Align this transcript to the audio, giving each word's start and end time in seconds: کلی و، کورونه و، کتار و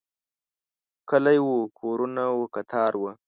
کلی 1.09 1.39
و، 1.45 1.49
کورونه 1.79 2.25
و، 2.37 2.39
کتار 2.53 2.93
و 2.99 3.03